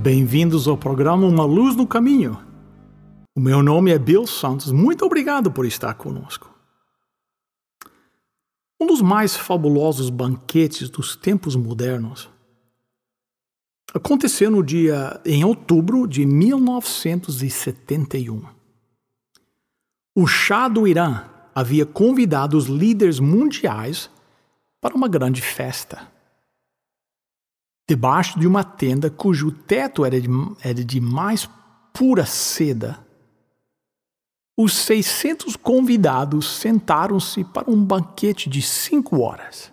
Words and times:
Bem-vindos 0.00 0.66
ao 0.66 0.78
programa 0.78 1.26
Uma 1.26 1.44
Luz 1.44 1.76
no 1.76 1.86
Caminho. 1.86 2.42
O 3.36 3.40
meu 3.40 3.62
nome 3.62 3.90
é 3.90 3.98
Bill 3.98 4.26
Santos. 4.26 4.72
Muito 4.72 5.04
obrigado 5.04 5.52
por 5.52 5.66
estar 5.66 5.92
conosco. 5.94 6.50
Um 8.80 8.86
dos 8.86 9.02
mais 9.02 9.36
fabulosos 9.36 10.08
banquetes 10.08 10.88
dos 10.88 11.14
tempos 11.14 11.54
modernos 11.54 12.30
aconteceu 13.92 14.50
no 14.50 14.62
dia 14.62 15.20
em 15.26 15.44
outubro 15.44 16.06
de 16.06 16.24
1971. 16.24 18.46
O 20.16 20.26
Shah 20.26 20.68
do 20.68 20.88
Irã 20.88 21.26
havia 21.54 21.84
convidado 21.84 22.56
os 22.56 22.64
líderes 22.64 23.20
mundiais 23.20 24.08
para 24.80 24.94
uma 24.94 25.06
grande 25.06 25.42
festa 25.42 26.10
debaixo 27.92 28.40
de 28.40 28.46
uma 28.46 28.64
tenda 28.64 29.10
cujo 29.10 29.52
teto 29.52 30.02
era 30.02 30.18
de, 30.18 30.26
era 30.62 30.82
de 30.82 30.98
mais 30.98 31.46
pura 31.92 32.24
seda. 32.24 32.98
Os 34.58 34.72
600 34.72 35.56
convidados 35.56 36.48
sentaram-se 36.56 37.44
para 37.44 37.70
um 37.70 37.84
banquete 37.84 38.48
de 38.48 38.62
cinco 38.62 39.20
horas. 39.20 39.70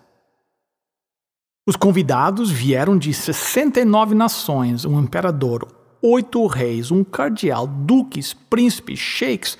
Os 1.65 1.77
convidados 1.77 2.51
vieram 2.51 2.97
de 2.97 3.13
69 3.13 4.13
nações, 4.13 4.83
um 4.83 4.99
imperador, 4.99 5.65
oito 6.01 6.45
reis, 6.45 6.91
um 6.91 7.05
cardeal, 7.05 7.65
duques, 7.65 8.33
príncipes, 8.33 8.99
sheiks, 8.99 9.57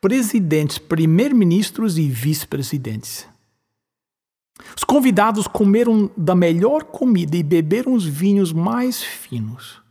presidentes, 0.00 0.78
primeiro-ministros 0.78 1.98
e 1.98 2.08
vice-presidentes. 2.08 3.26
Os 4.76 4.84
convidados 4.84 5.46
comeram 5.46 6.10
da 6.16 6.34
melhor 6.34 6.84
comida 6.84 7.36
e 7.36 7.42
beberam 7.42 7.94
os 7.94 8.04
vinhos 8.04 8.52
mais 8.52 9.02
finos. 9.02 9.82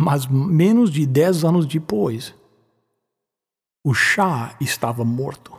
Mas 0.00 0.26
menos 0.26 0.90
de 0.90 1.06
dez 1.06 1.44
anos 1.44 1.66
depois, 1.66 2.34
o 3.84 3.92
chá 3.92 4.56
estava 4.60 5.04
morto. 5.04 5.56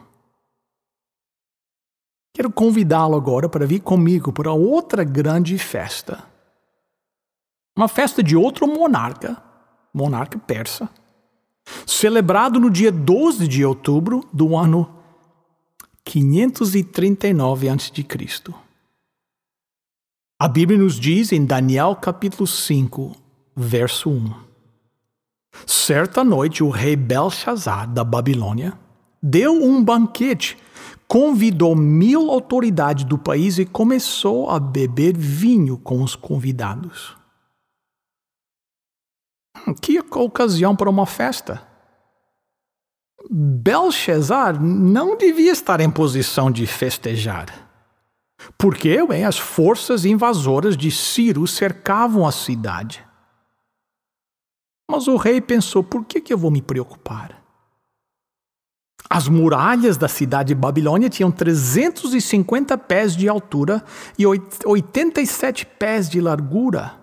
Quero 2.33 2.51
convidá-lo 2.51 3.15
agora 3.15 3.49
para 3.49 3.65
vir 3.65 3.81
comigo 3.81 4.31
para 4.31 4.53
outra 4.53 5.03
grande 5.03 5.57
festa. 5.57 6.23
Uma 7.75 7.87
festa 7.87 8.23
de 8.23 8.35
outro 8.35 8.67
monarca, 8.67 9.41
monarca 9.93 10.37
persa, 10.37 10.89
celebrado 11.85 12.59
no 12.59 12.69
dia 12.69 12.91
12 12.91 13.47
de 13.47 13.65
outubro 13.65 14.27
do 14.31 14.55
ano 14.55 14.98
539 16.09 17.69
a.C. 17.69 18.53
A 20.41 20.47
Bíblia 20.47 20.79
nos 20.79 20.99
diz 20.99 21.31
em 21.31 21.45
Daniel 21.45 21.95
capítulo 21.95 22.47
5, 22.47 23.15
verso 23.55 24.09
1. 24.09 24.33
Certa 25.67 26.23
noite 26.23 26.63
o 26.63 26.71
rei 26.71 26.95
Belshazzar 26.95 27.87
da 27.87 28.03
Babilônia 28.03 28.73
deu 29.21 29.53
um 29.53 29.83
banquete, 29.83 30.57
convidou 31.07 31.75
mil 31.75 32.31
autoridades 32.31 33.03
do 33.03 33.19
país 33.19 33.59
e 33.59 33.65
começou 33.65 34.49
a 34.49 34.59
beber 34.59 35.15
vinho 35.15 35.77
com 35.77 36.01
os 36.01 36.15
convidados. 36.15 37.15
Que 39.79 39.99
ocasião 39.99 40.75
para 40.75 40.89
uma 40.89 41.05
festa! 41.05 41.68
Belshazzar 43.29 44.61
não 44.61 45.17
devia 45.17 45.51
estar 45.51 45.79
em 45.79 45.89
posição 45.89 46.51
de 46.51 46.65
festejar. 46.67 47.69
Porque 48.57 49.05
bem, 49.05 49.25
as 49.25 49.37
forças 49.37 50.05
invasoras 50.05 50.77
de 50.77 50.91
Ciro 50.91 51.45
cercavam 51.45 52.25
a 52.25 52.31
cidade. 52.31 53.05
Mas 54.89 55.07
o 55.07 55.17
rei 55.17 55.41
pensou: 55.41 55.83
por 55.83 56.05
que, 56.05 56.21
que 56.21 56.33
eu 56.33 56.37
vou 56.37 56.49
me 56.49 56.61
preocupar? 56.61 57.39
As 59.09 59.27
muralhas 59.27 59.97
da 59.97 60.07
cidade 60.07 60.49
de 60.49 60.55
Babilônia 60.55 61.09
tinham 61.09 61.31
350 61.31 62.77
pés 62.77 63.15
de 63.15 63.27
altura 63.27 63.83
e 64.17 64.25
87 64.25 65.65
pés 65.65 66.07
de 66.07 66.21
largura. 66.21 66.93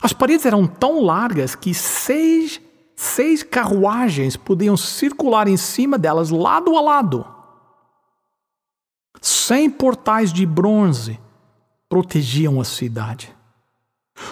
As 0.00 0.12
paredes 0.12 0.46
eram 0.46 0.66
tão 0.66 1.02
largas 1.02 1.54
que 1.54 1.74
seis 1.74 2.60
Seis 3.00 3.44
carruagens 3.44 4.36
podiam 4.36 4.76
circular 4.76 5.46
em 5.46 5.56
cima 5.56 5.96
delas 5.96 6.30
lado 6.30 6.76
a 6.76 6.80
lado. 6.80 7.24
Cem 9.22 9.70
portais 9.70 10.32
de 10.32 10.44
bronze 10.44 11.16
protegiam 11.88 12.60
a 12.60 12.64
cidade. 12.64 13.32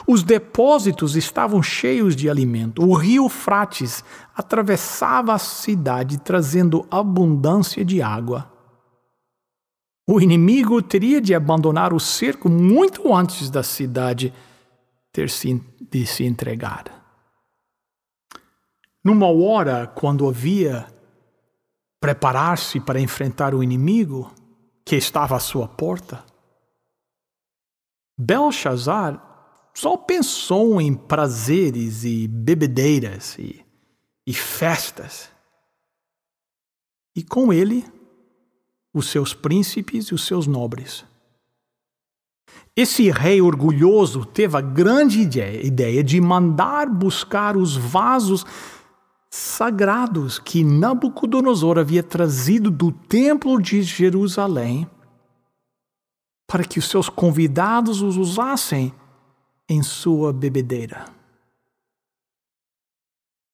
Os 0.04 0.24
depósitos 0.24 1.14
estavam 1.14 1.62
cheios 1.62 2.16
de 2.16 2.28
alimento. 2.28 2.82
O 2.82 2.92
rio 2.92 3.28
Frates 3.28 4.02
atravessava 4.34 5.32
a 5.32 5.38
cidade 5.38 6.18
trazendo 6.18 6.84
abundância 6.90 7.84
de 7.84 8.02
água. 8.02 8.50
O 10.10 10.20
inimigo 10.20 10.82
teria 10.82 11.20
de 11.20 11.36
abandonar 11.36 11.94
o 11.94 12.00
cerco 12.00 12.48
muito 12.48 13.14
antes 13.14 13.48
da 13.48 13.62
cidade 13.62 14.34
ter 15.12 15.30
se, 15.30 15.62
de 15.88 16.04
se 16.04 16.24
entregar. 16.24 16.95
Numa 19.06 19.28
hora, 19.28 19.86
quando 19.86 20.28
havia 20.28 20.84
preparar-se 22.00 22.80
para 22.80 22.98
enfrentar 22.98 23.54
o 23.54 23.62
inimigo 23.62 24.34
que 24.84 24.96
estava 24.96 25.36
à 25.36 25.38
sua 25.38 25.68
porta, 25.68 26.24
Belshazzar 28.18 29.22
só 29.72 29.96
pensou 29.96 30.80
em 30.80 30.92
prazeres 30.92 32.02
e 32.02 32.26
bebedeiras 32.26 33.38
e, 33.38 33.64
e 34.26 34.34
festas. 34.34 35.30
E 37.14 37.22
com 37.22 37.52
ele, 37.52 37.84
os 38.92 39.08
seus 39.08 39.32
príncipes 39.32 40.06
e 40.06 40.14
os 40.14 40.26
seus 40.26 40.48
nobres. 40.48 41.04
Esse 42.74 43.08
rei 43.12 43.40
orgulhoso 43.40 44.24
teve 44.24 44.56
a 44.56 44.60
grande 44.60 45.20
ideia 45.20 46.02
de 46.02 46.20
mandar 46.20 46.90
buscar 46.90 47.56
os 47.56 47.76
vasos 47.76 48.44
sagrados 49.36 50.38
que 50.38 50.64
Nabucodonosor 50.64 51.78
havia 51.78 52.02
trazido 52.02 52.70
do 52.70 52.90
templo 52.90 53.60
de 53.60 53.82
Jerusalém 53.82 54.90
para 56.46 56.64
que 56.64 56.78
os 56.78 56.88
seus 56.88 57.08
convidados 57.08 58.00
os 58.00 58.16
usassem 58.16 58.94
em 59.68 59.82
sua 59.82 60.32
bebedeira. 60.32 61.04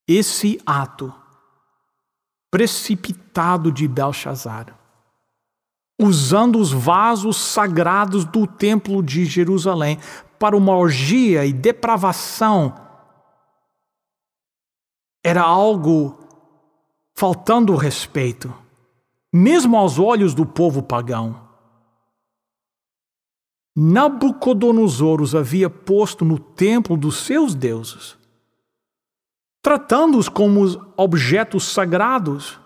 Esse 0.06 0.60
ato 0.64 1.12
precipitado 2.50 3.72
de 3.72 3.88
Belshazzar, 3.88 4.78
usando 6.00 6.60
os 6.60 6.70
vasos 6.70 7.38
sagrados 7.38 8.24
do 8.24 8.46
templo 8.46 9.02
de 9.02 9.24
Jerusalém 9.24 9.98
para 10.38 10.56
uma 10.56 10.76
orgia 10.76 11.44
e 11.44 11.52
depravação 11.52 12.91
era 15.22 15.42
algo 15.42 16.18
faltando 17.14 17.76
respeito, 17.76 18.52
mesmo 19.32 19.76
aos 19.76 19.98
olhos 19.98 20.34
do 20.34 20.44
povo 20.44 20.82
pagão. 20.82 21.40
Nabucodonosor 23.74 25.22
os 25.22 25.34
havia 25.34 25.70
posto 25.70 26.24
no 26.24 26.38
templo 26.38 26.96
dos 26.96 27.18
seus 27.18 27.54
deuses, 27.54 28.18
tratando-os 29.62 30.28
como 30.28 30.64
objetos 30.96 31.64
sagrados 31.64 32.61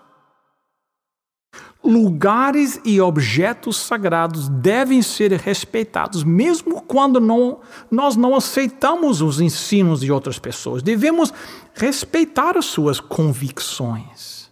lugares 1.87 2.81
e 2.83 2.99
objetos 2.99 3.77
sagrados 3.77 4.49
devem 4.49 5.01
ser 5.01 5.31
respeitados, 5.31 6.23
mesmo 6.23 6.81
quando 6.81 7.19
não, 7.19 7.61
nós 7.89 8.17
não 8.17 8.35
aceitamos 8.35 9.21
os 9.21 9.39
ensinos 9.39 10.01
de 10.01 10.11
outras 10.11 10.37
pessoas. 10.37 10.83
Devemos 10.83 11.33
respeitar 11.73 12.57
as 12.57 12.65
suas 12.65 12.99
convicções. 12.99 14.51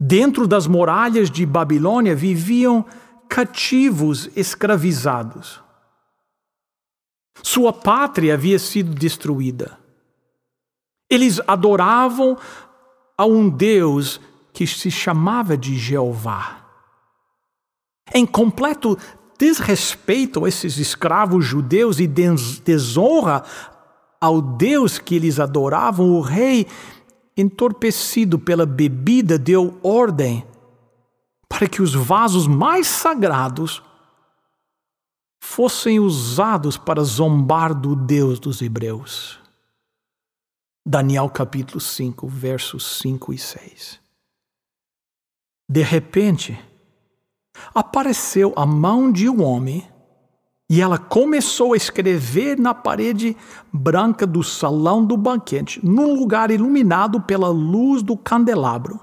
Dentro 0.00 0.46
das 0.46 0.66
muralhas 0.66 1.30
de 1.30 1.44
Babilônia 1.44 2.14
viviam 2.14 2.84
cativos 3.28 4.30
escravizados. 4.36 5.60
Sua 7.42 7.72
pátria 7.72 8.34
havia 8.34 8.58
sido 8.58 8.94
destruída. 8.94 9.78
Eles 11.10 11.40
adoravam 11.46 12.38
a 13.18 13.24
um 13.24 13.48
Deus 13.48 14.20
que 14.54 14.66
se 14.68 14.88
chamava 14.88 15.56
de 15.56 15.76
Jeová. 15.76 16.64
Em 18.14 18.24
completo 18.24 18.96
desrespeito 19.36 20.44
a 20.44 20.48
esses 20.48 20.78
escravos 20.78 21.44
judeus 21.44 21.98
e 21.98 22.06
desonra 22.06 23.42
ao 24.20 24.40
Deus 24.40 24.98
que 24.98 25.16
eles 25.16 25.40
adoravam, 25.40 26.12
o 26.12 26.20
rei, 26.20 26.68
entorpecido 27.36 28.38
pela 28.38 28.64
bebida, 28.64 29.36
deu 29.36 29.78
ordem 29.82 30.46
para 31.48 31.68
que 31.68 31.82
os 31.82 31.92
vasos 31.92 32.46
mais 32.46 32.86
sagrados 32.86 33.82
fossem 35.42 35.98
usados 35.98 36.78
para 36.78 37.02
zombar 37.02 37.74
do 37.74 37.96
Deus 37.96 38.38
dos 38.38 38.62
Hebreus. 38.62 39.38
Daniel 40.86 41.28
capítulo 41.28 41.80
5, 41.80 42.28
versos 42.28 42.98
5 42.98 43.32
e 43.32 43.38
6. 43.38 44.03
De 45.68 45.82
repente, 45.82 46.58
apareceu 47.74 48.52
a 48.56 48.66
mão 48.66 49.10
de 49.10 49.28
um 49.28 49.42
homem 49.42 49.88
e 50.68 50.80
ela 50.80 50.98
começou 50.98 51.72
a 51.72 51.76
escrever 51.76 52.58
na 52.58 52.74
parede 52.74 53.36
branca 53.72 54.26
do 54.26 54.42
salão 54.42 55.04
do 55.04 55.16
banquete, 55.16 55.84
num 55.84 56.14
lugar 56.14 56.50
iluminado 56.50 57.20
pela 57.20 57.48
luz 57.48 58.02
do 58.02 58.16
candelabro. 58.16 58.98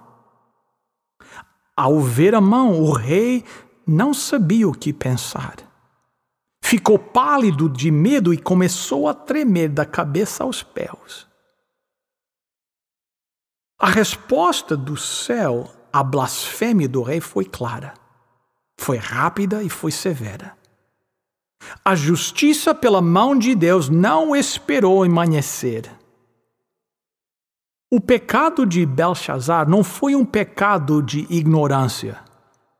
Ao 1.75 1.99
ver 1.99 2.35
a 2.35 2.41
mão, 2.41 2.81
o 2.81 2.91
rei 2.91 3.45
não 3.87 4.13
sabia 4.13 4.67
o 4.67 4.73
que 4.73 4.91
pensar. 4.91 5.55
Ficou 6.63 6.97
pálido 6.97 7.67
de 7.69 7.91
medo 7.91 8.33
e 8.33 8.37
começou 8.37 9.07
a 9.07 9.13
tremer 9.13 9.69
da 9.69 9.85
cabeça 9.85 10.43
aos 10.43 10.63
pés. 10.63 11.27
A 13.79 13.89
resposta 13.89 14.77
do 14.77 14.95
céu 14.95 15.69
à 15.91 16.03
blasfêmia 16.03 16.87
do 16.87 17.01
rei 17.01 17.19
foi 17.19 17.45
clara, 17.45 17.93
foi 18.77 18.97
rápida 18.97 19.63
e 19.63 19.69
foi 19.69 19.91
severa. 19.91 20.55
A 21.83 21.95
justiça 21.95 22.73
pela 22.73 23.01
mão 23.01 23.37
de 23.37 23.53
Deus 23.55 23.89
não 23.89 24.35
esperou 24.35 25.03
amanhecer. 25.03 25.89
O 27.91 27.99
pecado 27.99 28.65
de 28.65 28.85
Belshazzar 28.85 29.69
não 29.69 29.83
foi 29.83 30.15
um 30.15 30.25
pecado 30.25 31.01
de 31.01 31.27
ignorância. 31.29 32.19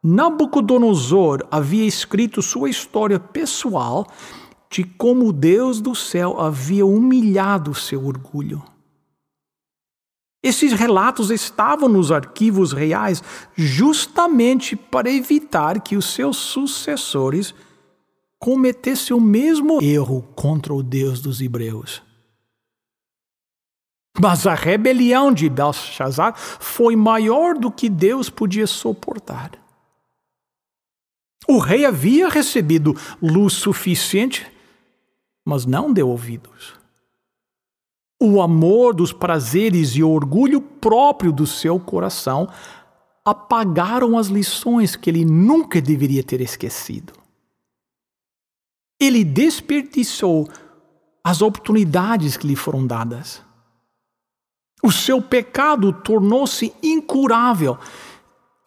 Nabucodonosor 0.04 1.46
havia 1.52 1.86
escrito 1.86 2.42
sua 2.42 2.70
história 2.70 3.20
pessoal 3.20 4.08
de 4.70 4.84
como 4.84 5.34
Deus 5.34 5.82
do 5.82 5.94
céu 5.94 6.40
havia 6.40 6.86
humilhado 6.86 7.76
seu 7.76 8.06
orgulho. 8.06 8.64
Esses 10.44 10.74
relatos 10.74 11.30
estavam 11.30 11.88
nos 11.88 12.12
arquivos 12.12 12.72
reais 12.72 13.24
justamente 13.56 14.76
para 14.76 15.10
evitar 15.10 15.80
que 15.82 15.96
os 15.96 16.06
seus 16.14 16.38
sucessores 16.38 17.54
cometessem 18.40 19.16
o 19.16 19.22
mesmo 19.22 19.82
erro 19.84 20.24
contra 20.36 20.74
o 20.74 20.82
Deus 20.82 21.22
dos 21.22 21.42
Hebreus. 21.42 22.02
Mas 24.20 24.48
a 24.48 24.56
rebelião 24.56 25.32
de 25.32 25.48
Belshazzar 25.48 26.36
foi 26.36 26.96
maior 26.96 27.56
do 27.56 27.72
que 27.72 27.88
Deus 27.88 28.30
podia 28.30 28.66
suportar. 28.66 29.52
O 31.48 31.60
rei 31.60 31.86
havia 31.86 32.30
recebido 32.30 32.96
luz 33.22 33.54
suficiente, 33.54 34.52
mas 35.46 35.66
não 35.66 35.94
deu 35.94 36.10
ouvidos 36.10 36.81
o 38.24 38.40
amor 38.40 38.94
dos 38.94 39.12
prazeres 39.12 39.96
e 39.96 40.04
o 40.04 40.12
orgulho 40.12 40.62
próprio 40.62 41.32
do 41.32 41.48
seu 41.48 41.80
coração 41.80 42.48
apagaram 43.26 44.16
as 44.16 44.28
lições 44.28 44.96
que 44.96 45.10
ele 45.10 45.26
nunca 45.26 45.82
deveria 45.82 46.24
ter 46.24 46.40
esquecido. 46.40 47.14
Ele 49.00 49.24
desperdiçou 49.24 50.48
as 51.24 51.42
oportunidades 51.42 52.38
que 52.38 52.46
lhe 52.46 52.56
foram 52.56 52.86
dadas. 52.86 53.42
O 54.84 54.92
seu 54.92 55.20
pecado 55.20 55.92
tornou-se 55.92 56.72
incurável 56.84 57.80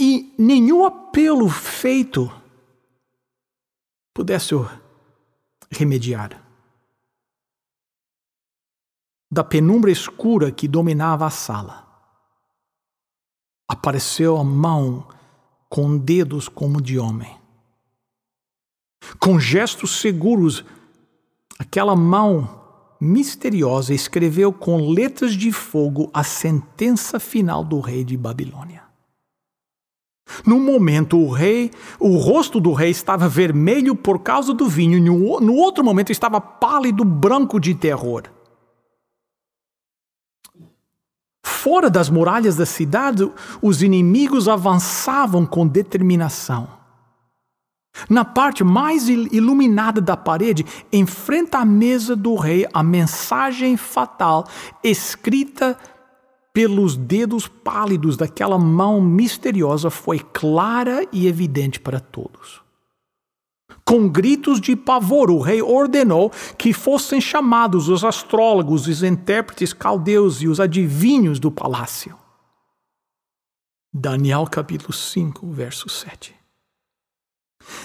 e 0.00 0.34
nenhum 0.36 0.84
apelo 0.84 1.48
feito 1.48 2.28
pudesse 4.12 4.52
o 4.52 4.68
remediar 5.70 6.43
da 9.34 9.42
penumbra 9.42 9.90
escura 9.90 10.52
que 10.52 10.68
dominava 10.68 11.26
a 11.26 11.30
sala. 11.30 11.84
Apareceu 13.66 14.36
a 14.36 14.44
mão 14.44 15.08
com 15.68 15.98
dedos 15.98 16.48
como 16.48 16.80
de 16.80 17.00
homem. 17.00 17.36
Com 19.18 19.40
gestos 19.40 20.00
seguros, 20.00 20.64
aquela 21.58 21.96
mão 21.96 22.62
misteriosa 23.00 23.92
escreveu 23.92 24.52
com 24.52 24.88
letras 24.88 25.32
de 25.32 25.50
fogo 25.50 26.08
a 26.14 26.22
sentença 26.22 27.18
final 27.18 27.64
do 27.64 27.80
rei 27.80 28.04
de 28.04 28.16
Babilônia. 28.16 28.84
No 30.46 30.60
momento, 30.60 31.18
o 31.18 31.28
rei, 31.28 31.72
o 31.98 32.18
rosto 32.18 32.60
do 32.60 32.72
rei 32.72 32.90
estava 32.90 33.28
vermelho 33.28 33.96
por 33.96 34.20
causa 34.20 34.54
do 34.54 34.68
vinho, 34.68 35.02
no, 35.02 35.40
no 35.40 35.54
outro 35.56 35.82
momento 35.82 36.12
estava 36.12 36.40
pálido, 36.40 37.04
branco 37.04 37.58
de 37.58 37.74
terror. 37.74 38.33
Fora 41.64 41.88
das 41.88 42.10
muralhas 42.10 42.56
da 42.56 42.66
cidade, 42.66 43.26
os 43.62 43.82
inimigos 43.82 44.48
avançavam 44.48 45.46
com 45.46 45.66
determinação. 45.66 46.68
Na 48.06 48.22
parte 48.22 48.62
mais 48.62 49.08
iluminada 49.08 49.98
da 49.98 50.14
parede, 50.14 50.62
em 50.92 51.06
frente 51.06 51.56
à 51.56 51.64
mesa 51.64 52.14
do 52.14 52.34
rei, 52.34 52.68
a 52.74 52.82
mensagem 52.82 53.78
fatal, 53.78 54.46
escrita 54.82 55.74
pelos 56.52 56.98
dedos 56.98 57.48
pálidos 57.48 58.18
daquela 58.18 58.58
mão 58.58 59.00
misteriosa, 59.00 59.88
foi 59.88 60.18
clara 60.18 61.06
e 61.10 61.26
evidente 61.26 61.80
para 61.80 61.98
todos. 61.98 62.63
Com 63.86 64.08
gritos 64.08 64.60
de 64.60 64.74
pavor, 64.74 65.30
o 65.30 65.40
rei 65.40 65.60
ordenou 65.60 66.30
que 66.56 66.72
fossem 66.72 67.20
chamados 67.20 67.88
os 67.88 68.02
astrólogos, 68.02 68.86
os 68.86 69.02
intérpretes 69.02 69.72
caldeus 69.72 70.40
e 70.40 70.48
os 70.48 70.58
adivinhos 70.58 71.38
do 71.38 71.50
palácio. 71.50 72.16
Daniel 73.92 74.46
capítulo 74.46 74.92
5, 74.92 75.46
verso 75.52 75.88
7. 75.88 76.34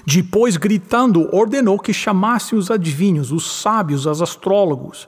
Depois, 0.06 0.58
gritando, 0.58 1.29
ordenou 1.36 1.77
que 1.77 1.94
chamassem 1.94 2.58
os 2.58 2.72
adivinhos, 2.72 3.32
os 3.32 3.50
sábios, 3.62 4.06
os 4.06 4.22
astrólogos 4.22 5.08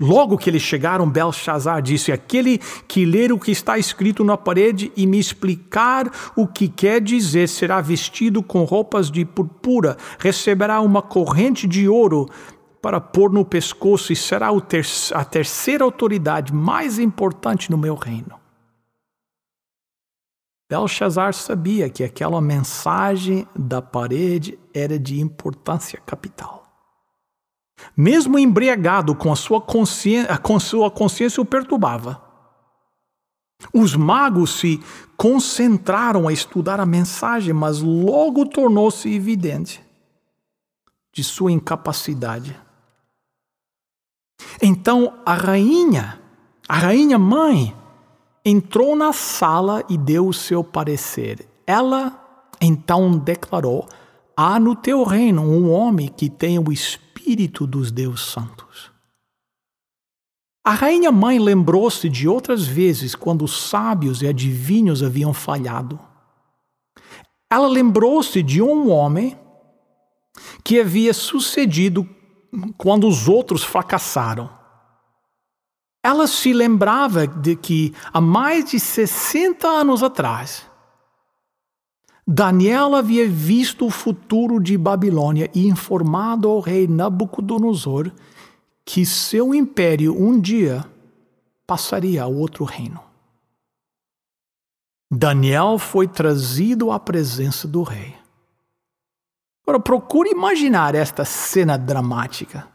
Logo 0.00 0.38
que 0.38 0.48
eles 0.48 0.62
chegaram, 0.62 1.10
Belshazzar 1.10 1.82
disse: 1.82 2.12
Aquele 2.12 2.58
que 2.86 3.04
ler 3.04 3.32
o 3.32 3.38
que 3.38 3.50
está 3.50 3.76
escrito 3.76 4.22
na 4.22 4.36
parede 4.36 4.92
e 4.96 5.06
me 5.06 5.18
explicar 5.18 6.08
o 6.36 6.46
que 6.46 6.68
quer 6.68 7.00
dizer 7.00 7.48
será 7.48 7.80
vestido 7.80 8.40
com 8.40 8.62
roupas 8.62 9.10
de 9.10 9.24
purpura, 9.24 9.96
receberá 10.20 10.80
uma 10.80 11.02
corrente 11.02 11.66
de 11.66 11.88
ouro 11.88 12.28
para 12.80 13.00
pôr 13.00 13.32
no 13.32 13.44
pescoço 13.44 14.12
e 14.12 14.16
será 14.16 14.50
a 15.14 15.24
terceira 15.24 15.82
autoridade 15.82 16.54
mais 16.54 17.00
importante 17.00 17.68
no 17.68 17.76
meu 17.76 17.96
reino. 17.96 18.38
Belshazzar 20.70 21.34
sabia 21.34 21.90
que 21.90 22.04
aquela 22.04 22.40
mensagem 22.40 23.48
da 23.56 23.82
parede 23.82 24.56
era 24.72 24.96
de 24.96 25.18
importância 25.18 25.98
capital. 26.06 26.67
Mesmo 27.96 28.38
embriagado 28.38 29.14
com 29.14 29.32
a 29.32 29.36
sua 29.36 29.60
consciência, 29.60 30.36
com 30.38 30.58
sua 30.58 30.90
consciência 30.90 31.40
o 31.40 31.46
perturbava. 31.46 32.22
Os 33.72 33.96
magos 33.96 34.60
se 34.60 34.80
concentraram 35.16 36.28
a 36.28 36.32
estudar 36.32 36.80
a 36.80 36.86
mensagem, 36.86 37.52
mas 37.52 37.80
logo 37.80 38.46
tornou-se 38.46 39.12
evidente 39.12 39.82
de 41.12 41.24
sua 41.24 41.50
incapacidade. 41.50 42.56
Então 44.62 45.14
a 45.26 45.34
rainha, 45.34 46.20
a 46.68 46.76
rainha 46.76 47.18
mãe, 47.18 47.74
entrou 48.44 48.94
na 48.94 49.12
sala 49.12 49.84
e 49.88 49.98
deu 49.98 50.28
o 50.28 50.32
seu 50.32 50.62
parecer. 50.62 51.46
Ela 51.66 52.16
então 52.60 53.18
declarou: 53.18 53.88
Há 54.36 54.60
no 54.60 54.76
teu 54.76 55.02
reino 55.02 55.42
um 55.42 55.70
homem 55.70 56.06
que 56.08 56.30
tem 56.30 56.58
o 56.58 56.72
espírito 56.72 57.07
Espírito 57.28 57.66
dos 57.66 57.90
Deus 57.90 58.24
Santos. 58.24 58.90
A 60.64 60.70
rainha 60.70 61.12
mãe 61.12 61.38
lembrou-se 61.38 62.08
de 62.08 62.26
outras 62.26 62.66
vezes 62.66 63.14
quando 63.14 63.44
os 63.44 63.68
sábios 63.68 64.22
e 64.22 64.26
adivinhos 64.26 65.02
haviam 65.02 65.34
falhado. 65.34 66.00
Ela 67.50 67.68
lembrou-se 67.68 68.42
de 68.42 68.62
um 68.62 68.90
homem 68.90 69.38
que 70.64 70.80
havia 70.80 71.12
sucedido 71.12 72.08
quando 72.78 73.06
os 73.06 73.28
outros 73.28 73.62
fracassaram. 73.62 74.48
Ela 76.02 76.26
se 76.26 76.54
lembrava 76.54 77.26
de 77.26 77.56
que 77.56 77.94
há 78.10 78.22
mais 78.22 78.70
de 78.70 78.80
60 78.80 79.68
anos 79.68 80.02
atrás, 80.02 80.66
Daniel 82.30 82.94
havia 82.94 83.26
visto 83.26 83.86
o 83.86 83.90
futuro 83.90 84.60
de 84.60 84.76
Babilônia 84.76 85.50
e 85.54 85.66
informado 85.66 86.46
ao 86.46 86.60
rei 86.60 86.86
Nabucodonosor 86.86 88.12
que 88.84 89.06
seu 89.06 89.54
império 89.54 90.14
um 90.14 90.38
dia 90.38 90.84
passaria 91.66 92.24
a 92.24 92.26
outro 92.26 92.66
reino. 92.66 93.00
Daniel 95.10 95.78
foi 95.78 96.06
trazido 96.06 96.92
à 96.92 97.00
presença 97.00 97.66
do 97.66 97.82
rei. 97.82 98.14
Agora 99.62 99.80
procure 99.80 100.28
imaginar 100.28 100.94
esta 100.94 101.24
cena 101.24 101.78
dramática. 101.78 102.68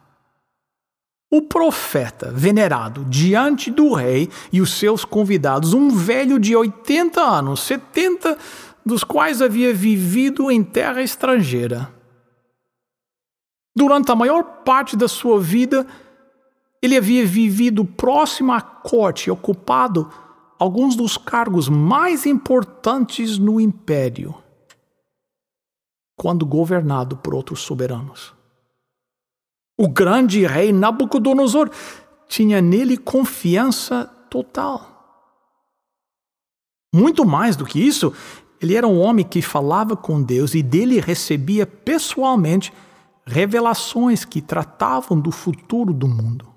O 1.31 1.43
profeta 1.43 2.31
venerado 2.31 3.05
diante 3.05 3.69
do 3.69 3.93
rei 3.93 4.31
e 4.51 4.61
os 4.61 4.73
seus 4.73 5.05
convidados, 5.05 5.73
um 5.73 5.89
velho 5.89 6.39
de 6.39 6.55
80 6.55 7.21
anos, 7.21 7.61
70 7.61 8.37
dos 8.85 9.03
quais 9.03 9.41
havia 9.41 9.73
vivido 9.73 10.51
em 10.51 10.63
terra 10.63 11.01
estrangeira. 11.01 11.93
Durante 13.75 14.11
a 14.11 14.15
maior 14.15 14.43
parte 14.63 14.95
da 14.95 15.07
sua 15.07 15.39
vida, 15.39 15.87
ele 16.81 16.97
havia 16.97 17.25
vivido 17.25 17.85
próximo 17.85 18.51
à 18.51 18.61
corte, 18.61 19.31
ocupado 19.31 20.11
alguns 20.59 20.95
dos 20.95 21.17
cargos 21.17 21.67
mais 21.67 22.25
importantes 22.25 23.37
no 23.37 23.59
império, 23.59 24.35
quando 26.15 26.45
governado 26.45 27.17
por 27.17 27.33
outros 27.33 27.61
soberanos. 27.61 28.33
O 29.77 29.87
grande 29.87 30.45
rei 30.45 30.71
Nabucodonosor 30.71 31.69
tinha 32.27 32.61
nele 32.61 32.97
confiança 32.97 34.05
total. 34.29 34.93
Muito 36.93 37.25
mais 37.25 37.55
do 37.55 37.65
que 37.65 37.79
isso, 37.79 38.13
ele 38.63 38.77
era 38.77 38.87
um 38.87 38.97
homem 39.01 39.25
que 39.25 39.41
falava 39.41 39.93
com 39.93 40.23
Deus 40.23 40.55
e 40.55 40.63
dele 40.63 41.01
recebia 41.01 41.67
pessoalmente 41.67 42.71
revelações 43.25 44.23
que 44.23 44.41
tratavam 44.41 45.19
do 45.19 45.31
futuro 45.31 45.93
do 45.93 46.07
mundo. 46.07 46.47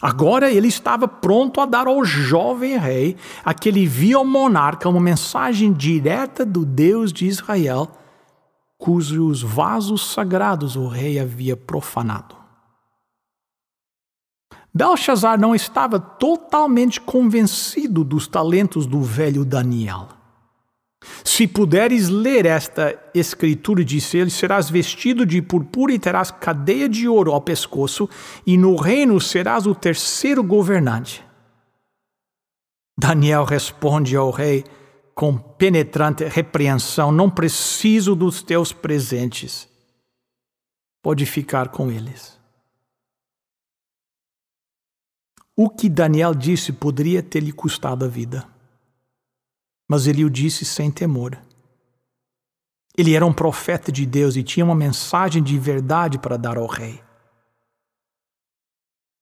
Agora 0.00 0.48
ele 0.48 0.68
estava 0.68 1.08
pronto 1.08 1.60
a 1.60 1.66
dar 1.66 1.88
ao 1.88 2.04
jovem 2.04 2.78
rei, 2.78 3.16
a 3.44 3.52
que 3.52 3.68
ele 3.68 3.84
via 3.84 4.20
o 4.20 4.24
monarca, 4.24 4.88
uma 4.88 5.00
mensagem 5.00 5.72
direta 5.72 6.46
do 6.46 6.64
Deus 6.64 7.12
de 7.12 7.26
Israel, 7.26 7.90
cujos 8.78 9.42
vasos 9.42 10.12
sagrados 10.12 10.76
o 10.76 10.86
rei 10.86 11.18
havia 11.18 11.56
profanado. 11.56 12.36
Belshazzar 14.72 15.40
não 15.40 15.52
estava 15.52 15.98
totalmente 15.98 17.00
convencido 17.00 18.04
dos 18.04 18.28
talentos 18.28 18.86
do 18.86 19.02
velho 19.02 19.44
Daniel. 19.44 20.17
Se 21.24 21.46
puderes 21.46 22.08
ler 22.08 22.46
esta 22.46 22.98
escritura, 23.14 23.84
disse 23.84 24.18
ele, 24.18 24.30
serás 24.30 24.68
vestido 24.68 25.24
de 25.24 25.40
purpura 25.40 25.92
e 25.92 25.98
terás 25.98 26.30
cadeia 26.30 26.88
de 26.88 27.06
ouro 27.06 27.32
ao 27.32 27.40
pescoço, 27.40 28.08
e 28.44 28.56
no 28.56 28.74
reino 28.74 29.20
serás 29.20 29.66
o 29.66 29.74
terceiro 29.74 30.42
governante. 30.42 31.24
Daniel 32.98 33.44
responde 33.44 34.16
ao 34.16 34.30
rei 34.30 34.64
com 35.14 35.38
penetrante 35.38 36.24
repreensão: 36.24 37.12
Não 37.12 37.30
preciso 37.30 38.16
dos 38.16 38.42
teus 38.42 38.72
presentes, 38.72 39.68
pode 41.00 41.24
ficar 41.24 41.68
com 41.68 41.92
eles. 41.92 42.36
O 45.54 45.70
que 45.70 45.88
Daniel 45.88 46.34
disse 46.34 46.72
poderia 46.72 47.22
ter 47.22 47.40
lhe 47.40 47.52
custado 47.52 48.04
a 48.04 48.08
vida 48.08 48.57
mas 49.88 50.06
ele 50.06 50.24
o 50.24 50.30
disse 50.30 50.64
sem 50.64 50.90
temor. 50.90 51.40
Ele 52.96 53.14
era 53.14 53.24
um 53.24 53.32
profeta 53.32 53.90
de 53.90 54.04
Deus 54.04 54.36
e 54.36 54.42
tinha 54.42 54.66
uma 54.66 54.74
mensagem 54.74 55.42
de 55.42 55.58
verdade 55.58 56.18
para 56.18 56.36
dar 56.36 56.58
ao 56.58 56.66
rei. 56.66 57.02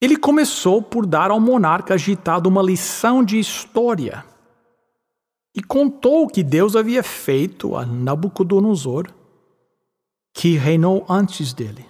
Ele 0.00 0.16
começou 0.16 0.82
por 0.82 1.06
dar 1.06 1.30
ao 1.30 1.40
monarca 1.40 1.94
agitado 1.94 2.48
uma 2.48 2.62
lição 2.62 3.24
de 3.24 3.38
história 3.38 4.24
e 5.54 5.62
contou 5.62 6.24
o 6.24 6.28
que 6.28 6.42
Deus 6.42 6.76
havia 6.76 7.02
feito 7.02 7.76
a 7.76 7.86
Nabucodonosor, 7.86 9.06
que 10.34 10.56
reinou 10.56 11.06
antes 11.08 11.54
dele. 11.54 11.86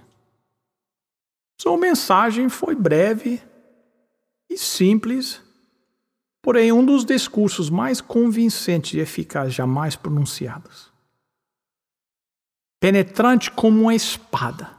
Sua 1.61 1.76
mensagem 1.76 2.49
foi 2.49 2.76
breve 2.76 3.42
e 4.49 4.56
simples 4.56 5.42
porém 6.47 6.71
um 6.71 6.87
dos 6.87 7.05
discursos 7.05 7.69
mais 7.69 8.00
convincentes 8.00 8.95
e 8.95 9.00
eficazes 9.00 9.53
jamais 9.53 9.97
pronunciados. 9.97 10.93
Penetrante 12.79 13.50
como 13.50 13.83
uma 13.83 13.95
espada. 13.97 14.71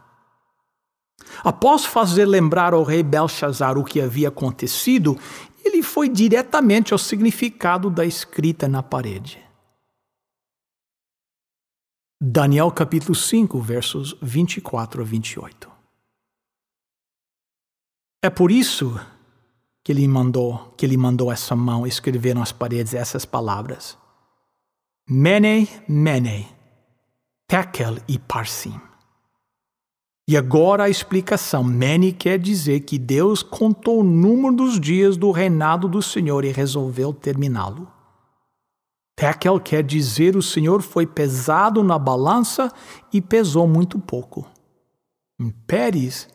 Após 1.43 1.83
fazer 1.83 2.25
lembrar 2.25 2.73
ao 2.73 2.83
rei 2.83 3.03
Belshazzar 3.03 3.77
o 3.77 3.83
que 3.83 3.99
havia 3.99 4.29
acontecido, 4.29 5.19
ele 5.61 5.83
foi 5.83 6.07
diretamente 6.07 6.93
ao 6.93 6.97
significado 6.97 7.89
da 7.89 8.05
escrita 8.05 8.65
na 8.69 8.81
parede. 8.81 9.45
Daniel 12.21 12.71
capítulo 12.71 13.13
5, 13.13 13.59
versos 13.59 14.15
24 14.21 15.01
a 15.01 15.05
28. 15.05 15.69
É 18.23 18.29
por 18.29 18.51
isso 18.51 18.97
que 19.87 19.93
ele 19.93 20.05
mandou, 20.05 20.73
que 20.75 20.85
ele 20.85 20.97
mandou 20.97 21.31
essa 21.31 21.55
mão 21.55 21.87
escrever 21.87 22.35
nas 22.35 22.51
paredes 22.51 22.93
essas 22.93 23.23
palavras: 23.23 23.97
Mene, 25.09 25.69
Mene, 25.87 26.45
Tekel 27.47 27.95
e 28.05 28.19
Parsim. 28.19 28.77
E 30.27 30.35
agora 30.35 30.83
a 30.83 30.89
explicação. 30.89 31.63
Mene 31.63 32.11
quer 32.11 32.37
dizer 32.37 32.81
que 32.81 32.99
Deus 32.99 33.41
contou 33.41 34.01
o 34.01 34.03
número 34.03 34.57
dos 34.57 34.77
dias 34.77 35.15
do 35.15 35.31
reinado 35.31 35.87
do 35.87 36.01
Senhor 36.01 36.43
e 36.43 36.51
resolveu 36.51 37.13
terminá-lo. 37.13 37.89
Tekel 39.15 39.57
quer 39.57 39.83
dizer 39.83 40.35
o 40.35 40.41
Senhor 40.41 40.81
foi 40.81 41.07
pesado 41.07 41.81
na 41.81 41.97
balança 41.97 42.69
e 43.13 43.21
pesou 43.21 43.65
muito 43.65 43.97
pouco. 43.97 44.45
Em 45.39 45.49
Pérez 45.49 46.27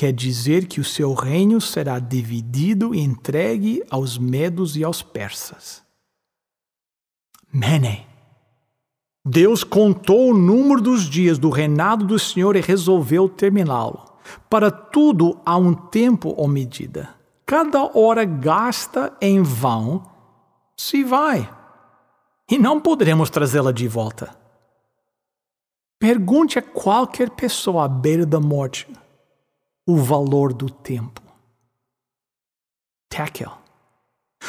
quer 0.00 0.14
dizer 0.14 0.66
que 0.66 0.80
o 0.80 0.84
seu 0.84 1.12
reino 1.12 1.60
será 1.60 1.98
dividido 1.98 2.94
e 2.94 3.00
entregue 3.00 3.84
aos 3.90 4.16
medos 4.16 4.74
e 4.74 4.82
aos 4.82 5.02
persas. 5.02 5.82
Mene. 7.52 8.06
Deus 9.22 9.62
contou 9.62 10.30
o 10.30 10.34
número 10.34 10.80
dos 10.80 11.02
dias 11.02 11.38
do 11.38 11.50
reinado 11.50 12.06
do 12.06 12.18
Senhor 12.18 12.56
e 12.56 12.62
resolveu 12.62 13.28
terminá-lo. 13.28 14.02
Para 14.48 14.70
tudo 14.70 15.38
há 15.44 15.58
um 15.58 15.74
tempo 15.74 16.32
ou 16.34 16.48
medida. 16.48 17.10
Cada 17.44 17.84
hora 17.94 18.24
gasta 18.24 19.14
em 19.20 19.42
vão 19.42 20.02
se 20.74 21.04
vai, 21.04 21.46
e 22.50 22.56
não 22.56 22.80
poderemos 22.80 23.28
trazê-la 23.28 23.70
de 23.70 23.86
volta. 23.86 24.34
Pergunte 25.98 26.58
a 26.58 26.62
qualquer 26.62 27.28
pessoa 27.28 27.84
à 27.84 27.88
beira 27.88 28.24
da 28.24 28.40
morte 28.40 28.88
o 29.90 29.96
valor 29.96 30.52
do 30.52 30.70
tempo. 30.70 31.20
Tekel. 33.08 33.52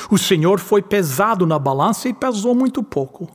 O 0.09 0.17
Senhor 0.17 0.59
foi 0.59 0.81
pesado 0.81 1.45
na 1.47 1.57
balança 1.57 2.07
e 2.07 2.13
pesou 2.13 2.53
muito 2.53 2.83
pouco. 2.83 3.27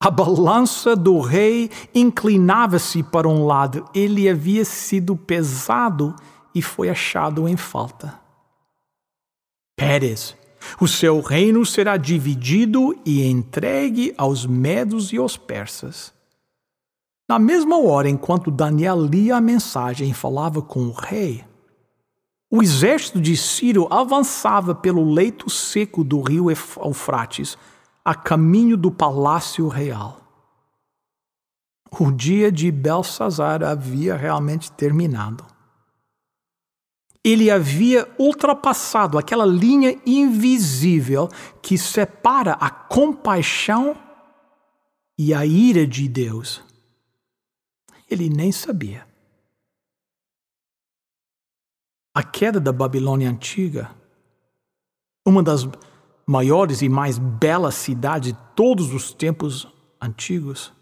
A 0.00 0.10
balança 0.10 0.96
do 0.96 1.20
rei 1.20 1.70
inclinava-se 1.94 3.02
para 3.02 3.28
um 3.28 3.46
lado, 3.46 3.84
ele 3.94 4.28
havia 4.28 4.64
sido 4.64 5.16
pesado 5.16 6.14
e 6.54 6.62
foi 6.62 6.88
achado 6.88 7.46
em 7.46 7.56
falta. 7.56 8.18
Pérez, 9.76 10.34
o 10.80 10.88
seu 10.88 11.20
reino 11.20 11.64
será 11.66 11.96
dividido 11.96 12.98
e 13.04 13.24
entregue 13.26 14.14
aos 14.16 14.46
medos 14.46 15.12
e 15.12 15.18
aos 15.18 15.36
persas. 15.36 16.15
Na 17.28 17.40
mesma 17.40 17.76
hora, 17.78 18.08
enquanto 18.08 18.52
Daniel 18.52 19.00
lia 19.00 19.36
a 19.36 19.40
mensagem 19.40 20.10
e 20.10 20.14
falava 20.14 20.62
com 20.62 20.86
o 20.86 20.92
rei, 20.92 21.44
o 22.48 22.62
exército 22.62 23.20
de 23.20 23.36
Ciro 23.36 23.88
avançava 23.92 24.76
pelo 24.76 25.12
leito 25.12 25.50
seco 25.50 26.04
do 26.04 26.20
rio 26.20 26.48
Eufrates, 26.48 27.58
a 28.04 28.14
caminho 28.14 28.76
do 28.76 28.92
palácio 28.92 29.66
real. 29.66 30.20
O 31.98 32.12
dia 32.12 32.52
de 32.52 32.70
Belsazar 32.70 33.64
havia 33.64 34.14
realmente 34.16 34.70
terminado. 34.70 35.44
Ele 37.24 37.50
havia 37.50 38.08
ultrapassado 38.16 39.18
aquela 39.18 39.44
linha 39.44 39.98
invisível 40.06 41.28
que 41.60 41.76
separa 41.76 42.52
a 42.52 42.70
compaixão 42.70 43.96
e 45.18 45.34
a 45.34 45.44
ira 45.44 45.84
de 45.84 46.06
Deus 46.06 46.62
ele 48.08 48.28
nem 48.28 48.52
sabia. 48.52 49.06
A 52.14 52.22
queda 52.22 52.58
da 52.60 52.72
Babilônia 52.72 53.28
antiga, 53.28 53.94
uma 55.26 55.42
das 55.42 55.62
maiores 56.26 56.82
e 56.82 56.88
mais 56.88 57.18
belas 57.18 57.74
cidades 57.74 58.32
de 58.32 58.38
todos 58.54 58.92
os 58.92 59.12
tempos 59.12 59.68
antigos, 60.00 60.72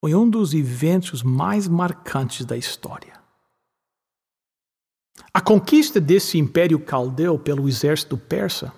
foi 0.00 0.14
um 0.14 0.28
dos 0.28 0.54
eventos 0.54 1.22
mais 1.22 1.68
marcantes 1.68 2.46
da 2.46 2.56
história. 2.56 3.20
A 5.32 5.40
conquista 5.40 6.00
desse 6.00 6.38
império 6.38 6.80
caldeu 6.80 7.38
pelo 7.38 7.68
exército 7.68 8.16
persa 8.16 8.72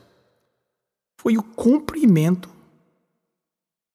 foi 1.16 1.38
o 1.38 1.42
cumprimento 1.42 2.51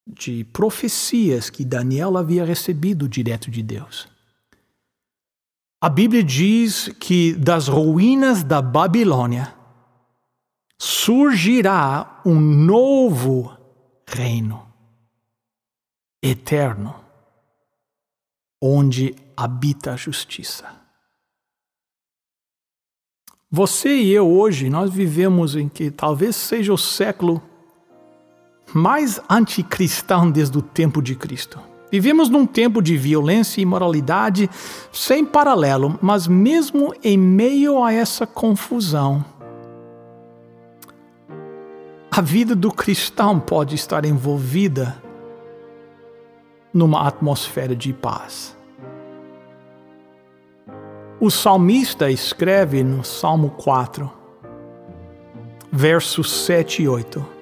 de 0.07 0.43
profecias 0.45 1.49
que 1.49 1.65
Daniel 1.65 2.17
havia 2.17 2.45
recebido 2.45 3.07
direto 3.09 3.51
de 3.51 3.61
Deus. 3.61 4.07
A 5.79 5.89
Bíblia 5.89 6.23
diz 6.23 6.89
que 6.99 7.33
das 7.33 7.67
ruínas 7.67 8.43
da 8.43 8.61
Babilônia 8.61 9.53
surgirá 10.79 12.21
um 12.25 12.39
novo 12.39 13.55
reino 14.07 14.65
eterno, 16.21 16.95
onde 18.61 19.15
habita 19.35 19.93
a 19.93 19.95
justiça. 19.95 20.75
Você 23.49 23.95
e 23.95 24.11
eu 24.11 24.27
hoje, 24.27 24.69
nós 24.69 24.91
vivemos 24.91 25.55
em 25.55 25.69
que 25.69 25.89
talvez 25.89 26.35
seja 26.35 26.73
o 26.73 26.77
século 26.77 27.41
mais 28.73 29.19
anticristão 29.29 30.29
desde 30.29 30.57
o 30.57 30.61
tempo 30.61 31.01
de 31.01 31.15
Cristo. 31.15 31.59
Vivemos 31.89 32.29
num 32.29 32.45
tempo 32.45 32.81
de 32.81 32.97
violência 32.97 33.61
e 33.61 33.63
imoralidade 33.63 34.49
sem 34.91 35.25
paralelo, 35.25 35.97
mas 36.01 36.27
mesmo 36.27 36.93
em 37.01 37.17
meio 37.17 37.81
a 37.81 37.93
essa 37.93 38.27
confusão, 38.27 39.23
a 42.11 42.19
vida 42.19 42.55
do 42.55 42.71
cristão 42.71 43.39
pode 43.39 43.75
estar 43.75 44.03
envolvida 44.03 45.01
numa 46.73 47.07
atmosfera 47.07 47.75
de 47.75 47.93
paz. 47.93 48.57
O 51.19 51.31
salmista 51.31 52.11
escreve 52.11 52.83
no 52.83 53.03
Salmo 53.03 53.51
4, 53.51 54.11
versos 55.71 56.45
7 56.45 56.83
e 56.83 56.87
8. 56.87 57.36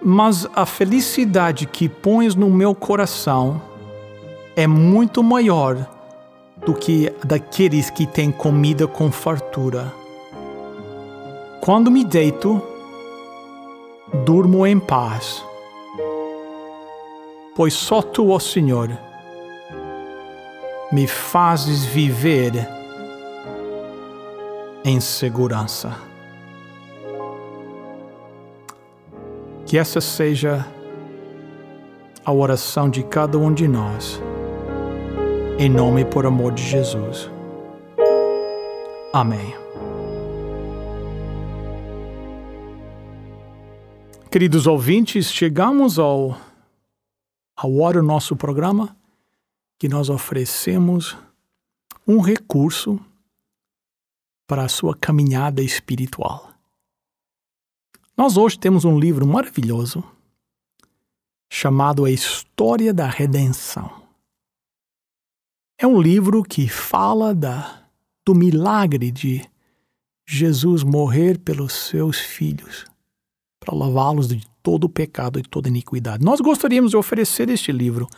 Mas 0.00 0.46
a 0.54 0.64
felicidade 0.64 1.66
que 1.66 1.88
pões 1.88 2.34
no 2.34 2.48
meu 2.48 2.74
coração 2.74 3.60
é 4.56 4.66
muito 4.66 5.22
maior 5.22 5.86
do 6.64 6.74
que 6.74 7.12
daqueles 7.24 7.90
que 7.90 8.06
têm 8.06 8.30
comida 8.30 8.86
com 8.86 9.10
fartura. 9.10 9.92
Quando 11.60 11.90
me 11.90 12.04
deito, 12.04 12.62
durmo 14.24 14.66
em 14.66 14.78
paz, 14.78 15.44
pois 17.54 17.74
só 17.74 18.00
tu, 18.00 18.30
ó 18.30 18.38
Senhor, 18.38 18.90
me 20.90 21.06
fazes 21.06 21.84
viver 21.84 22.68
em 24.84 25.00
segurança. 25.00 26.07
Que 29.68 29.76
essa 29.76 30.00
seja 30.00 30.66
a 32.24 32.32
oração 32.32 32.88
de 32.88 33.02
cada 33.02 33.36
um 33.36 33.52
de 33.52 33.68
nós, 33.68 34.18
em 35.58 35.68
nome 35.68 36.00
e 36.00 36.04
por 36.06 36.24
amor 36.24 36.54
de 36.54 36.62
Jesus. 36.62 37.30
Amém. 39.12 39.54
Queridos 44.30 44.66
ouvintes, 44.66 45.30
chegamos 45.30 45.98
ao, 45.98 46.34
ao 47.54 47.76
hora 47.78 48.00
do 48.00 48.06
nosso 48.06 48.34
programa 48.34 48.96
que 49.78 49.86
nós 49.86 50.08
oferecemos 50.08 51.14
um 52.06 52.20
recurso 52.20 52.98
para 54.46 54.64
a 54.64 54.68
sua 54.68 54.96
caminhada 54.96 55.60
espiritual. 55.60 56.57
Nós 58.18 58.36
hoje 58.36 58.58
temos 58.58 58.84
um 58.84 58.98
livro 58.98 59.24
maravilhoso 59.24 60.02
chamado 61.48 62.04
A 62.04 62.10
História 62.10 62.92
da 62.92 63.06
Redenção. 63.06 64.02
É 65.78 65.86
um 65.86 66.00
livro 66.00 66.42
que 66.42 66.68
fala 66.68 67.32
da, 67.32 67.84
do 68.26 68.34
milagre 68.34 69.12
de 69.12 69.48
Jesus 70.26 70.82
morrer 70.82 71.38
pelos 71.38 71.72
seus 71.72 72.18
filhos, 72.18 72.86
para 73.60 73.72
lavá-los 73.72 74.26
de 74.26 74.44
todo 74.64 74.86
o 74.86 74.90
pecado 74.90 75.38
e 75.38 75.42
toda 75.44 75.68
iniquidade. 75.68 76.24
Nós 76.24 76.40
gostaríamos 76.40 76.90
de 76.90 76.96
oferecer 76.96 77.48
este 77.48 77.70
livro 77.70 78.08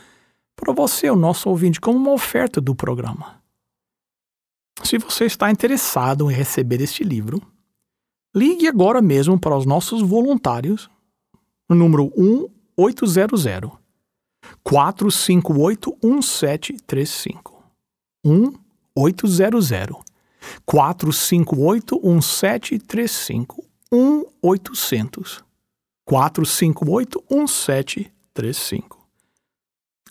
para 0.56 0.72
você, 0.72 1.10
o 1.10 1.14
nosso 1.14 1.50
ouvinte, 1.50 1.78
como 1.78 1.98
uma 1.98 2.12
oferta 2.12 2.58
do 2.58 2.74
programa. 2.74 3.38
Se 4.82 4.96
você 4.96 5.26
está 5.26 5.50
interessado 5.50 6.30
em 6.30 6.34
receber 6.34 6.80
este 6.80 7.04
livro, 7.04 7.42
ligue 8.34 8.66
agora 8.68 9.00
mesmo 9.02 9.38
para 9.38 9.56
os 9.56 9.66
nossos 9.66 10.02
voluntários 10.02 10.90
no 11.68 11.76
número 11.76 12.12
1800 12.76 13.44
458 14.62 15.96
1735. 16.02 17.62
1800 18.24 20.02
458 20.64 22.00
1735. 22.02 23.64
1 23.92 24.24
800 24.42 25.44
458 26.04 27.24
1735. 27.30 29.00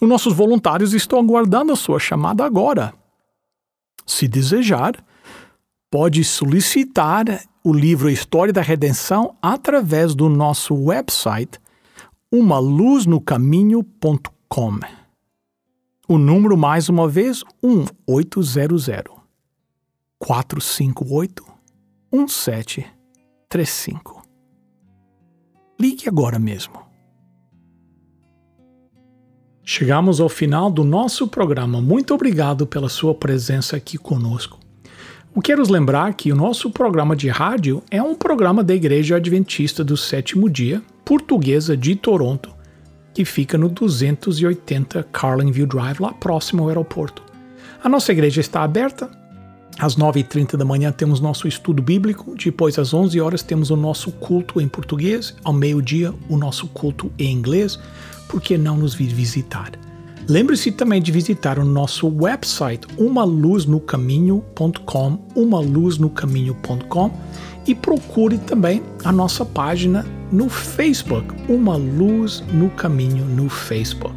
Os 0.02 0.08
nossos 0.08 0.34
voluntários 0.34 0.94
estão 0.94 1.20
aguardando 1.20 1.74
a 1.74 1.76
sua 1.76 2.00
chamada 2.00 2.46
agora. 2.46 2.94
Se 4.06 4.28
desejar, 4.28 5.04
pode 5.92 6.24
solicitar 6.24 7.26
o 7.70 7.74
livro 7.74 8.10
História 8.10 8.52
da 8.52 8.64
Redenção 8.64 9.38
através 9.40 10.16
do 10.16 10.28
nosso 10.28 10.74
website 10.74 11.60
umaluznocaminho.com. 12.32 14.80
O 16.08 16.18
número 16.18 16.58
mais 16.58 16.90
uma 16.90 17.08
vez 17.08 17.44
1800 17.62 18.88
458 20.18 21.46
1735. 22.12 24.24
Ligue 25.80 26.10
agora 26.10 26.40
mesmo. 26.40 26.82
Chegamos 29.64 30.20
ao 30.20 30.28
final 30.28 30.72
do 30.72 30.84
nosso 30.84 31.28
programa. 31.28 31.80
Muito 31.80 32.16
obrigado 32.16 32.66
pela 32.66 32.90
sua 32.90 33.14
presença 33.14 33.78
aqui 33.78 33.96
conosco. 33.96 34.58
Eu 35.36 35.42
quero 35.42 35.72
lembrar 35.72 36.14
que 36.16 36.32
o 36.32 36.36
nosso 36.36 36.70
programa 36.72 37.16
de 37.16 37.30
rádio 37.30 37.84
é 37.92 38.02
um 38.02 38.16
programa 38.16 38.64
da 38.64 38.74
Igreja 38.74 39.18
Adventista 39.18 39.84
do 39.84 39.96
Sétimo 39.96 40.50
Dia, 40.50 40.82
portuguesa 41.06 41.78
de 41.78 41.96
Toronto, 41.96 42.50
que 43.14 43.24
fica 43.24 43.58
no 43.58 43.70
280 43.70 45.04
Carlinville 45.12 45.68
Drive, 45.68 46.00
lá 46.00 46.12
próximo 46.14 46.64
ao 46.64 46.70
aeroporto. 46.70 47.24
A 47.84 47.88
nossa 47.88 48.12
igreja 48.12 48.42
está 48.42 48.64
aberta. 48.64 49.10
Às 49.78 49.96
9h30 49.96 50.58
da 50.58 50.66
manhã 50.66 50.92
temos 50.92 51.22
nosso 51.22 51.48
estudo 51.48 51.82
bíblico, 51.82 52.36
depois 52.36 52.78
às 52.78 52.94
11 52.94 53.22
horas 53.22 53.42
temos 53.42 53.70
o 53.70 53.78
nosso 53.78 54.12
culto 54.12 54.60
em 54.60 54.68
português, 54.68 55.34
ao 55.44 55.54
meio-dia 55.54 56.14
o 56.28 56.36
nosso 56.36 56.68
culto 56.68 57.12
em 57.18 57.32
inglês 57.32 57.80
por 58.30 58.40
que 58.40 58.58
não 58.58 58.78
nos 58.78 58.94
vir 58.94 59.08
visitar? 59.08 59.72
Lembre-se 60.30 60.72
também 60.72 61.02
de 61.02 61.12
visitar 61.12 61.58
o 61.58 61.66
nosso 61.66 62.08
website 62.08 62.88
umaluznocaminho.com, 63.00 65.20
umaluznocaminho.com 65.36 67.12
e 67.66 67.74
procure 67.74 68.38
também 68.38 68.84
a 69.04 69.12
nossa 69.12 69.44
página 69.44 70.06
no 70.32 70.48
Facebook, 70.48 71.34
Uma 71.52 71.76
Luz 71.76 72.44
no 72.54 72.70
Caminho 72.70 73.26
no 73.26 73.50
Facebook. 73.50 74.16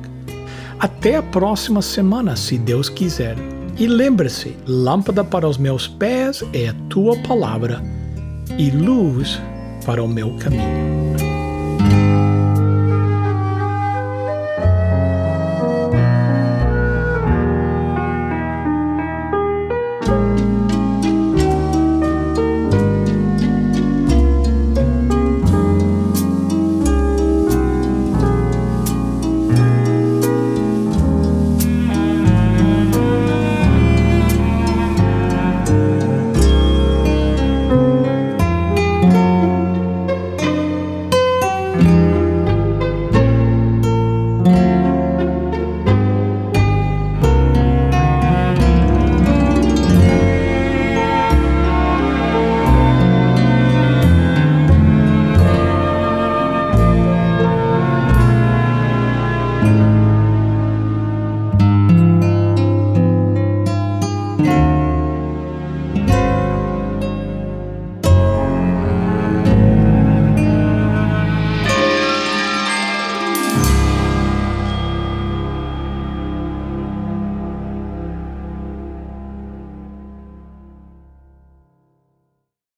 Até 0.79 1.17
a 1.17 1.23
próxima 1.23 1.81
semana, 1.81 2.37
se 2.37 2.59
Deus 2.59 2.91
quiser. 2.91 3.35
E 3.79 3.87
lembre-se, 3.87 4.55
lâmpada 4.67 5.25
para 5.25 5.49
os 5.49 5.57
meus 5.57 5.89
pés 5.89 6.45
é 6.53 6.69
a 6.69 6.75
tua 6.91 7.17
palavra 7.23 7.83
e 8.59 8.71
luz 8.71 9.41
para 9.87 10.05
o 10.05 10.09
meu 10.09 10.37
caminho. 10.37 10.92